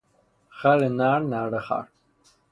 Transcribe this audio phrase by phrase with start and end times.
[0.57, 1.85] خر نر، نره خر